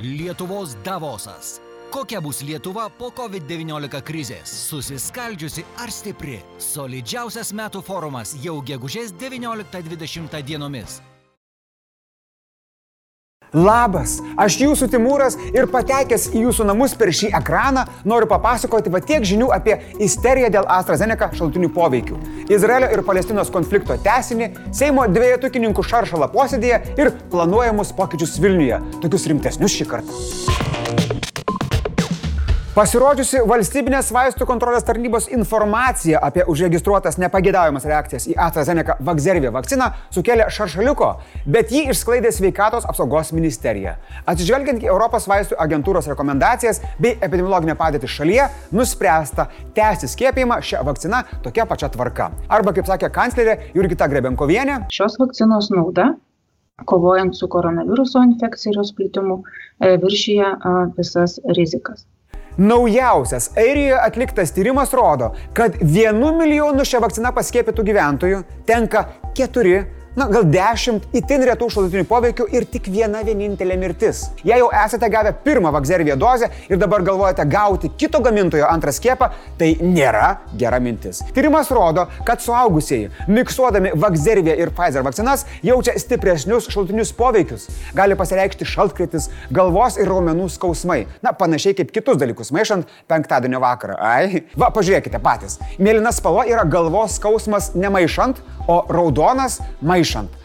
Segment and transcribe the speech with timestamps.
[0.00, 1.60] Lietuvos Davosas.
[1.90, 4.50] Kokia bus Lietuva po COVID-19 krizės?
[4.66, 6.40] Susiskaldžiusi ar stipri?
[6.58, 10.98] Solidžiausias metų forumas jau gegužės 19-20 dienomis.
[13.54, 18.98] Labas, aš jūsų Timūras ir patekęs į jūsų namus per šį ekraną noriu papasakoti va
[18.98, 22.18] tiek žinių apie isteriją dėl AstraZeneca šaltinių poveikių.
[22.50, 29.78] Izraelio ir Palestinos konflikto tesinį, Seimo dviejatukininkų šaršalą posėdėje ir planuojamus pokyčius Vilniuje, tokius rimtesnius
[29.78, 31.23] šį kartą.
[32.74, 40.48] Pasirodžiusi valstybinės vaistų kontrolės tarnybos informacija apie užregistruotas nepagėdavimas reakcijas į AstraZeneca Vagzervė vakciną sukėlė
[40.50, 41.12] šaršaliuko,
[41.54, 43.92] bet jį išsklaidė sveikatos apsaugos ministerija.
[44.26, 49.44] Atsižvelgiant į Europos vaistų agentūros rekomendacijas bei epidemiologinę padėtį šalyje, nuspręsta
[49.76, 52.32] tęsti skiepijimą šią vakciną tokia pačia tvarka.
[52.50, 56.08] Arba, kaip sakė kanclerė Jurgita Grebenkovienė, šios vakcinos nauda
[56.90, 60.50] kovojant su koronaviruso infekcija ir jos plitimu e, viršyje
[60.98, 62.02] visas rizikas.
[62.56, 69.80] Naujausias Airijoje atliktas tyrimas rodo, kad vienu milijonu šią vakciną paskėpytų gyventojų tenka keturi
[70.16, 74.24] na, gal dešimt itin retų šalutinių poveikių ir tik viena vienintelė mirtis.
[74.46, 79.30] Jei jau esate gavę pirmą Vagzervio dozę ir dabar galvojate gauti kito gamintojo antrą skiepą,
[79.58, 80.28] tai nėra
[80.60, 81.22] gera mintis.
[81.34, 87.66] Tyrimas rodo, kad suaugusieji, miksuodami Vagzervio ir Pfizer vakcinas, jaučia stipresnius šalutinius poveikius.
[87.96, 91.04] Gali pasireikšti šaltkritis, galvos ir raumenų skausmai.
[91.26, 93.98] Na, panašiai kaip kitus dalykus maišant penktadienio vakarą.
[93.98, 95.58] Ai, va, pažiūrėkite patys.
[95.82, 100.03] Mėlyna spalva yra galvos skausmas nemaišant, o raudonas maišant.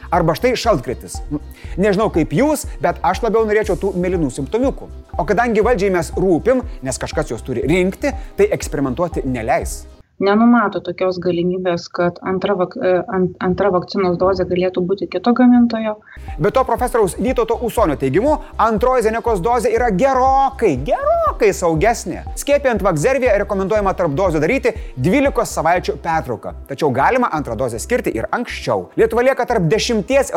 [0.09, 1.19] Arba štai šaltkritis.
[1.29, 1.41] Nu,
[1.77, 4.89] nežinau kaip jūs, bet aš labiau norėčiau tų mėlynų simptomiukų.
[5.19, 9.83] O kadangi valdžiai mes rūpim, nes kažkas juos turi rinkti, tai eksperimentuoti neleis
[10.23, 15.97] nenumato tokios galimybės, kad antra, vak, e, ant, antra vakcinos dozė galėtų būti kito gamintojo.
[16.39, 22.23] Be to, profesoriaus Vytauto Usonio teigimu, antroji Zenekos dozė yra gerokai, gerokai saugesnė.
[22.39, 26.53] Skiepijant Vakzerviją rekomenduojama tarp dozių daryti 12 savaičių pertrauką.
[26.69, 28.89] Tačiau galima antrą dozę skirti ir anksčiau.
[28.99, 30.33] Lietuva lieka tarp 10 ES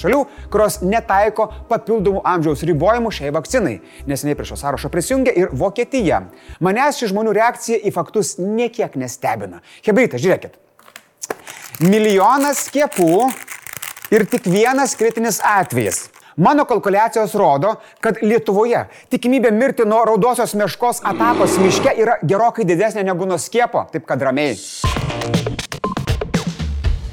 [0.00, 3.76] šalių, kurios netaiko papildomų amžiaus ribojimų šiai vakcinai.
[4.06, 6.22] Neseniai prie šio sąrašo prisijungė ir Vokietija.
[6.60, 9.60] Manęs ši žmonių reakcija į faktus niekiek nes nestebina.
[9.86, 10.54] Hebryta, žiūrėkit.
[11.80, 13.30] Milijonas skiepų
[14.14, 16.08] ir tik vienas kritinis atvejis.
[16.40, 23.04] Mano kalkulacijos rodo, kad Lietuvoje tikimybė mirti nuo raudosios meškos atakos miške yra gerokai didesnė
[23.10, 24.56] negu nuo skiepo, taip kad ramiai.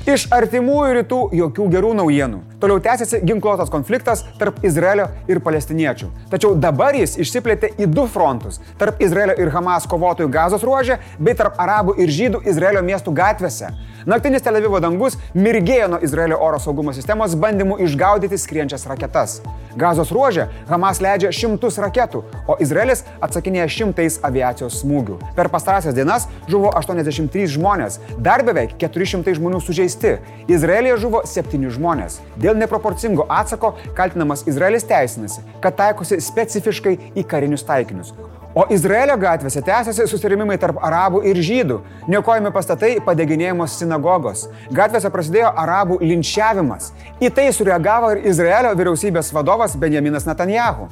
[0.07, 2.38] Iš artimųjų rytų jokių gerų naujienų.
[2.62, 6.07] Toliau tęsiasi ginkluotas konfliktas tarp Izraelio ir palestiniečių.
[6.31, 11.34] Tačiau dabar jis išsiplėtė į du frontus- tarp Izraelio ir Hamas kovotojų gazos ruožė, bei
[11.34, 13.73] tarp arabų ir žydų Izraelio miestų gatvėse.
[14.07, 19.41] Naktinis Tel Avivo dangus mirgėjo nuo Izraelio oro saugumo sistemos bandymų išgaudyti skrienčias raketas.
[19.75, 25.18] Gazos ruožė Hamas leidžia šimtus raketų, o Izraelis atsakinėja šimtais aviacijos smūgių.
[25.35, 30.16] Per pastarąsias dienas žuvo 83 žmonės, dar beveik 400 žmonių sužeisti.
[30.47, 32.22] Izraelija žuvo 7 žmonės.
[32.39, 38.16] Dėl neproporcingo atsako kaltinamas Izraelis teisinasi, kad taikosi specifiškai į karinius taikinius.
[38.56, 41.78] O Izraelio gatvėse tęsiasi susitarimai tarp arabų ir žydų.
[42.12, 44.43] Niokojami pastatai, padeginėjamos sinagogos.
[44.77, 46.91] Gatvėse prasidėjo arabų linčiavimas.
[47.17, 50.89] Į tai sureagavo ir Izraelio vyriausybės vadovas Benjaminas Netanjahu.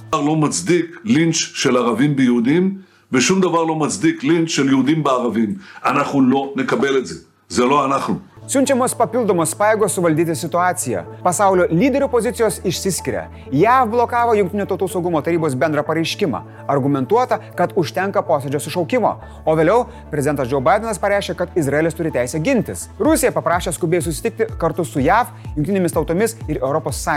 [3.12, 5.54] ושום דבר לא מצדיק לינץ' של יהודים בערבים.
[5.84, 7.14] אנחנו לא נקבל את זה.
[7.48, 8.14] זה לא אנחנו.
[8.45, 11.00] Siunčiamos papildomos pajėgos suvaldyti situaciją.
[11.25, 13.23] Pasaulio lyderių pozicijos išsiskiria.
[13.50, 19.16] JAV blokavo Junktinių tautų saugumo tarybos bendrą pareiškimą, argumentuota, kad užtenka posėdžio sušaukimo.
[19.50, 22.85] O vėliau prezidentas Joe Bidenas pareiškė, kad Izraelis turi teisę gintis.
[23.01, 27.07] Rusija paprašė skubiai susitikti kartu su JAV, Junktinėmis tautomis ir ES.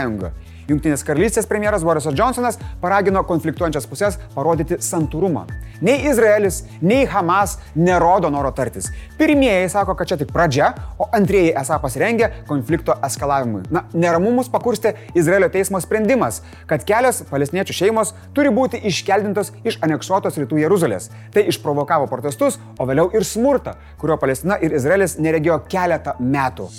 [0.69, 5.47] Junktinės karalystės premjeras Borisas Johnsonas paragino konfliktuojančias pusės parodyti santūrumą.
[5.81, 8.89] Nei Izraelis, nei Hamas nerodo noro tartis.
[9.17, 13.63] Pirmieji sako, kad čia tik pradžia, o antrieji esą pasirengę konflikto eskalavimui.
[13.73, 20.37] Na, neramumus pakurstė Izraelio teismo sprendimas, kad kelios palestiniečių šeimos turi būti iškeldintos iš aneksuotos
[20.41, 21.09] rytų Jeruzalės.
[21.33, 26.69] Tai išprovokavo protestus, o vėliau ir smurtą, kurio Palestina ir Izraelis neregėjo keletą metų.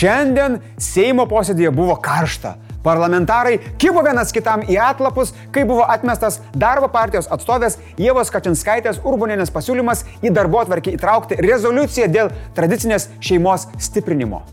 [0.00, 2.54] Šiandien Seimo posėdėje buvo karšta.
[2.80, 9.52] Parlamentarai kibo vienas kitam į atlapus, kai buvo atmestas darbo partijos atstovės Jėvos Kačinskaitės Urbunienės
[9.52, 14.46] pasiūlymas į darbo atvarkį įtraukti rezoliuciją dėl tradicinės šeimos stiprinimo.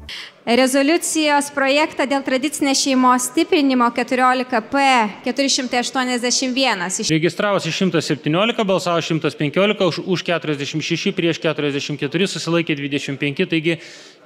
[0.48, 4.84] Rezoliucijos projektą dėl tradicinės šeimos stiprinimo 14P
[5.26, 6.86] 481.
[7.12, 13.78] Registravosi 117, balsavo 115, už, už 46, prieš 44, susilaikė 25, taigi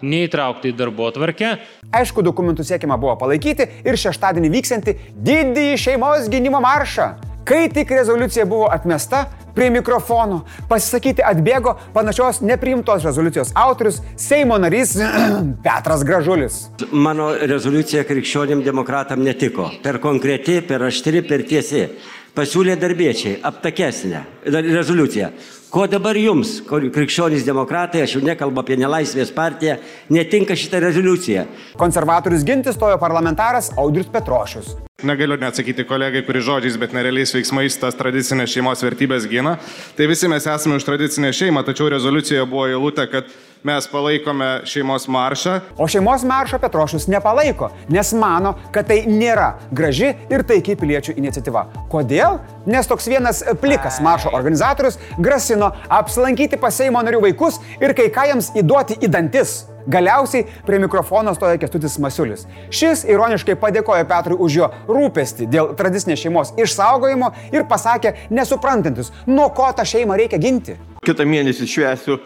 [0.05, 1.55] neįtraukta į darbo atvarkę.
[1.89, 7.30] Aišku, dokumentų siekima buvo palaikyti ir šeštadienį vyksianti didįjį šeimos gynimo maršą.
[7.51, 9.25] Kai tik rezoliucija buvo atmesta,
[9.55, 10.37] prie mikrofono
[10.69, 14.93] pasisakyti atbėgo panašios nepriimtos rezoliucijos autorius Seimo narys
[15.65, 16.61] Petras Gražulis.
[16.95, 19.65] Mano rezoliucija krikščionim demokratam netiko.
[19.83, 21.89] Per konkreti, per aštri, per tiesi.
[22.31, 25.27] Pasiūlė darbiečiai aptakesnę rezoliuciją.
[25.73, 29.75] Ko dabar jums, krikščionys demokratai, aš jau nekalbu apie nelaisvės partiją,
[30.15, 31.43] netinka šitą rezoliuciją?
[31.83, 34.71] Konservatorius gintis stojo parlamentaras Audrius Petrošius.
[35.07, 39.55] Negaliu neatsakyti kolegai, kuri žodžiais, bet nerealiais veiksmais tas tradicinės šeimos vertybės gina.
[39.97, 43.31] Tai visi mes esame už tradicinę šeimą, tačiau rezoliucijoje buvo įlūta, kad
[43.63, 45.59] mes palaikome šeimos maršą.
[45.77, 51.65] O šeimos maršo Petrošius nepalaiko, nes mano, kad tai nėra graži ir taikiai piliečių iniciatyva.
[51.91, 52.39] Kodėl?
[52.69, 58.29] Nes toks vienas plikas maršo organizatorius grasino apsilankyti pas Seimo narių vaikus ir kai ką
[58.31, 59.61] jiems įduoti į dantis.
[59.87, 62.45] Galiausiai prie mikrofono stoja Kestutis Masiulis.
[62.69, 69.49] Šis ironiškai padėkojo Petrui už jo rūpestį dėl tradicinės šeimos išsaugojimo ir pasakė nesuprantantis, nuo
[69.55, 70.77] ko tą šeimą reikia ginti.
[71.05, 72.19] Kitą mėnesį švęsiu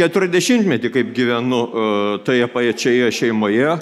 [0.00, 3.78] 40 metį, kaip gyvenu uh, toje pačioje šeimoje.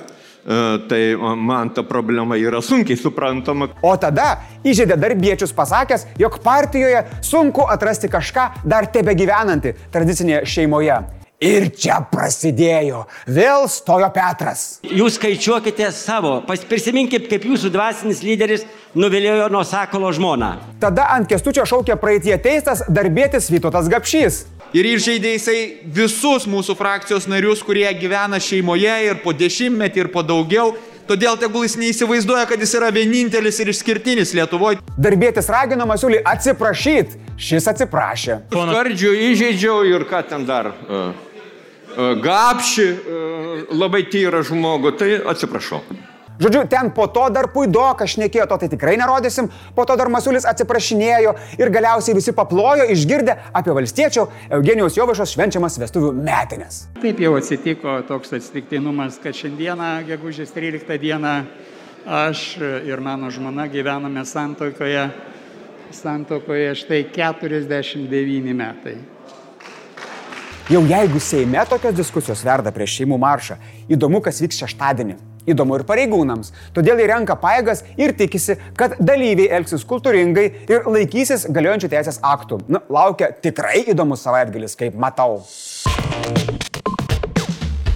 [0.49, 3.69] Uh, tai man ta problema yra sunkiai suprantama.
[3.85, 11.03] O tada įžeidė darbiečius pasakęs, jog partijoje sunku atrasti kažką dar tebe gyvenantį tradicinėje šeimoje.
[11.39, 13.05] Ir čia prasidėjo.
[13.31, 14.81] Vėl stojo Petras.
[14.83, 18.65] Jūs skaičiuokite savo, prisiminkit, kaip jūsų dvasinis lyderis
[18.99, 20.49] nuvilėjo nuo Sakolo žmoną.
[20.83, 24.41] Tada ant kestučio šaukė praeitie teistas darbėtis Vytotas Gapšys.
[24.75, 25.61] Ir įžeidė jisai
[25.95, 30.75] visus mūsų frakcijos narius, kurie gyvena šeimoje ir po dešimtmetį, ir po daugiau.
[31.09, 34.83] Todėl tegul jis neįsivaizduoja, kad jis yra vienintelis ir išskirtinis Lietuvoje.
[34.99, 37.23] Darbėtis ragino Masiulį atsiprašyti.
[37.39, 38.43] Šis atsiprašė.
[38.51, 40.75] Skardžiu įžeidžiau ir ką ten dar.
[40.91, 41.28] Uh
[41.99, 42.87] gapši,
[43.75, 45.83] labai tyrą žmogų, tai atsiprašau.
[46.39, 50.47] Žodžiu, ten po to dar puidoka šnekėjo, to tai tikrai nerodysim, po to dar Masulis
[50.47, 56.85] atsiprašinėjo ir galiausiai visi paplojo išgirdę apie valstiečio Eugenijos Jovašos švenčiamas vestuvių metinės.
[57.03, 61.35] Taip jau atsitiko toks atsitiktinumas, kad šiandieną, gegužės 13 dieną,
[62.07, 62.47] aš
[62.87, 65.09] ir mano žmona gyvename santokoje,
[65.91, 69.01] santokoje štai 49 metai.
[70.69, 73.55] Jau jeigu Seime tokios diskusijos verda prieš šeimų maršą,
[73.89, 75.17] įdomu, kas vyks šeštadienį.
[75.49, 76.53] Įdomu ir pareigūnams.
[76.77, 82.61] Todėl jie renka paėgas ir tikisi, kad dalyviai elgsis kultūringai ir laikysis galiojančių teisės aktų.
[82.69, 85.39] Nu, laukia tikrai įdomus savaitgalis, kaip matau.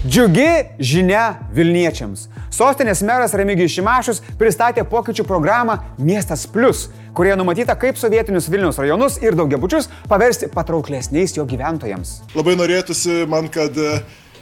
[0.03, 2.25] Džiugi žinia Vilniečiams.
[2.51, 9.15] Sostinės meras Remigijus Šimašius pristatė pokyčių programą Miestas Plus, kurie numatyta kaip sovietinius Vilnius rajonus
[9.23, 12.17] ir daugiabučius paversti patrauklesniais jo gyventojams.
[12.35, 14.01] Labai norėtųsi man, kad e,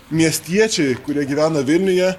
[0.10, 2.10] miestiečiai, kurie gyvena Vilniuje,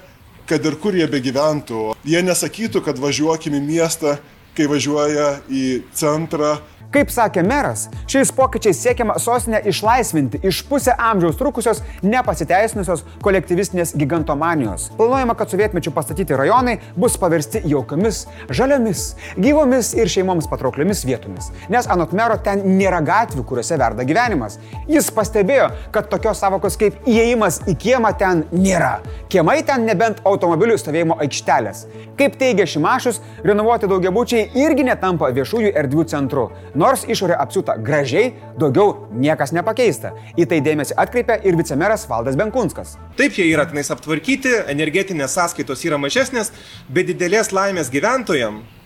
[0.47, 4.15] kad ir kur jie begyventų, jie nesakytų, kad važiuokime į miestą,
[4.55, 6.61] kai važiuoja į centrą
[6.93, 14.89] Kaip sakė meras, šiais pokyčiais siekiama sostinę išlaisvinti iš pusę amžiaus trukusios nepasiteisinusios kolektyvistinės gigantomanijos.
[14.99, 19.05] Planuojama, kad sovietmečių pastatyti rajonai bus paversti jaukomis, žaliomis,
[19.41, 21.49] gyvomis ir šeimoms patraukliomis vietomis.
[21.73, 24.59] Nes anot mero ten nėra gatvių, kuriuose verda gyvenimas.
[24.91, 28.99] Jis pastebėjo, kad tokios savokos kaip įėjimas į kiemą ten nėra.
[29.33, 31.87] Kiemai ten nebent automobilių stovėjimo aikštelės.
[32.19, 36.43] Kaip teigia Šimašius, renovuoti daugiabučiai irgi netampa viešųjų erdvių centru.
[36.73, 40.13] Nors išorė apsiūta gražiai, daugiau niekas nepakeista.
[40.33, 42.95] Į tai dėmesį atkreipia ir vicemeras Valdas Benkunskas.
[43.19, 46.49] Taip, jie yra tenais aptvarkyti, energetinės sąskaitos yra mažesnės,
[46.89, 48.82] bet didelės laimės gyventojams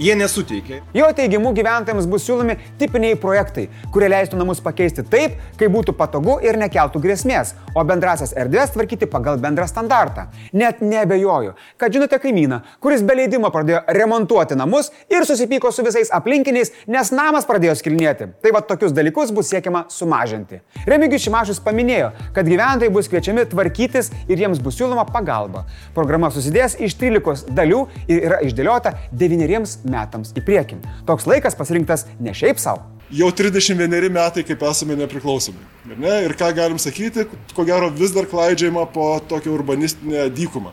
[0.00, 0.80] jie nesuteikia.
[0.94, 6.38] Jo teigimu gyventojams bus siūlomi tipiniai projektai, kurie leistų namus pakeisti taip, kaip būtų patogu
[6.44, 10.26] ir nekeltų grėsmės, o bendrasias erdvės tvarkyti pagal bendrą standartą.
[10.56, 16.12] Net nebejoju, kad žinote kaimyną, kuris be leidimo pradėjo remontuoti namus ir susipyko su visais
[16.16, 18.30] aplinkiniais, nes namas pradėjo skilinėti.
[18.40, 20.62] Tai va tokius dalykus bus siekiama sumažinti.
[20.88, 25.66] Remigijus Šimašius paminėjo, kad gyventojai bus kviečiami tvarkytis ir jiems bus siūloma pagalba.
[25.96, 30.80] Programa susidės iš 13 dalių ir yra išdėliota 9 metams į priekį.
[31.08, 32.86] Toks laikas pasirinktas ne šiaip savo.
[33.10, 35.64] Jau 31 metai, kaip esame nepriklausomi.
[35.88, 36.14] Ir, ne?
[36.28, 40.70] ir ką galim sakyti, ko gero vis dar klaidžiama po tokią urbanistinę dykumą.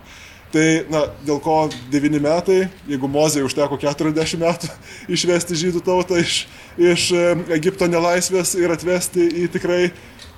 [0.54, 1.58] Tai, na, dėl ko
[1.92, 4.70] 9 metai, jeigu Mozė užteko 40 metų
[5.18, 6.46] išvesti žydų tautą iš,
[6.78, 7.10] iš
[7.58, 9.82] Egipto nelaisvės ir atvesti į tikrai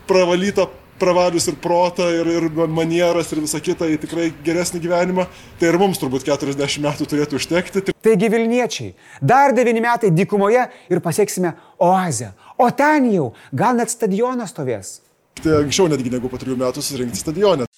[0.10, 0.66] pravalytą
[1.00, 5.26] pravalius ir protą, ir, ir manieras, ir visą kitą į tikrai geresnį gyvenimą,
[5.60, 7.86] tai ir mums turbūt 40 metų turėtų užtekti.
[8.06, 12.34] Taigi Vilniečiai, dar 9 metai dykumoje ir pasieksime oazę.
[12.60, 15.00] O ten jau gal net stadionas stovės.
[15.40, 17.70] Tai anksčiau netgi negu po 3 metų susirinkti stadioną.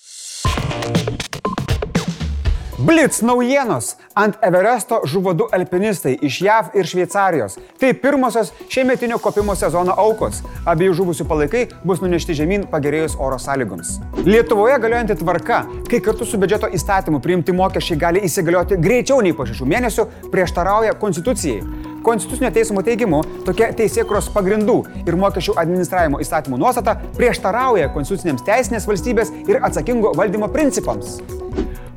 [2.81, 3.95] Blitz naujienos.
[4.13, 7.55] Ant Everesto žuvo du alpinistai iš JAV ir Šveicarijos.
[7.79, 10.41] Tai pirmosios šiemetinio kopimo sezono aukos.
[10.67, 13.93] Abiejų žuvusių palaikai bus nunešti žemyn pagerėjus oro sąlygoms.
[14.27, 19.47] Lietuvoje galiojanti tvarka, kai kartu su biudžeto įstatymu priimti mokesčiai gali įsigalioti greičiau nei po
[19.47, 21.63] šešių mėnesių, prieštarauja Konstitucijai.
[22.03, 29.31] Konstitucinio teismo teigimu, tokia teisėkros pagrindų ir mokesčių administravimo įstatymų nuostata prieštarauja konstitucinėms teisinės valstybės
[29.45, 31.21] ir atsakingo valdymo principams.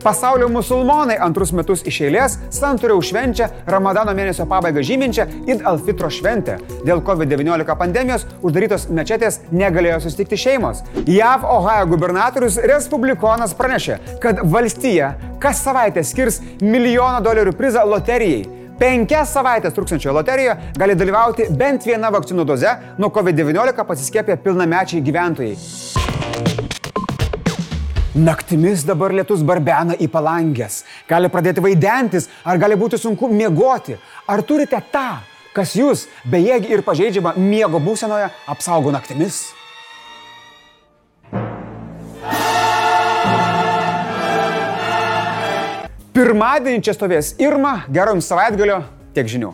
[0.04, 6.58] Pasaulio musulmonai antrus metus iš eilės santūriau švenčia Ramadano mėnesio pabaigą žyminčią Id al-Fitro šventę.
[6.84, 10.82] Dėl COVID-19 pandemijos uždarytos mečetės negalėjo susitikti šeimos.
[11.08, 18.44] JAV Ohio gubernatorius Respublikonas pranešė, kad valstija kas savaitę skirs milijono dolerių prizą loterijai.
[18.76, 25.56] Penkias savaitės truksančioje loterijoje gali dalyvauti bent viena vakcinų doze nuo COVID-19 pasiskėpę pilnamečiai gyventojai.
[28.14, 30.84] Naktimis dabar lietus barbena į palangės.
[31.10, 33.96] Gali pradėti vaidentis, ar gali būti sunku miegoti.
[34.30, 35.18] Ar turite tą,
[35.50, 39.48] kas jūs, bejėgi ir pažeidžiama miego būsenoje, apsaugo naktimis?
[46.14, 48.84] Pirmadienį čia stovės Irma, gero jums savaitgalio,
[49.18, 49.50] tiek žinių.